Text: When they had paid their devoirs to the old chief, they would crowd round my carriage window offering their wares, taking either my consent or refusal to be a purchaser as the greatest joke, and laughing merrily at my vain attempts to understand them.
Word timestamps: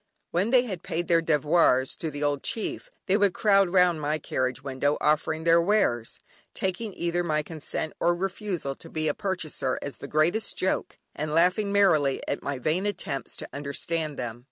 When 0.31 0.49
they 0.49 0.63
had 0.63 0.81
paid 0.81 1.07
their 1.07 1.21
devoirs 1.21 1.95
to 1.97 2.09
the 2.09 2.23
old 2.23 2.41
chief, 2.41 2.89
they 3.05 3.17
would 3.17 3.33
crowd 3.35 3.69
round 3.69 4.01
my 4.01 4.17
carriage 4.17 4.63
window 4.63 4.97
offering 4.99 5.43
their 5.43 5.61
wares, 5.61 6.19
taking 6.55 6.91
either 6.95 7.23
my 7.23 7.43
consent 7.43 7.93
or 7.99 8.15
refusal 8.15 8.73
to 8.77 8.89
be 8.89 9.07
a 9.07 9.13
purchaser 9.13 9.77
as 9.83 9.97
the 9.97 10.07
greatest 10.07 10.57
joke, 10.57 10.97
and 11.13 11.35
laughing 11.35 11.71
merrily 11.71 12.19
at 12.27 12.41
my 12.41 12.57
vain 12.57 12.87
attempts 12.87 13.35
to 13.37 13.49
understand 13.53 14.17
them. 14.17 14.39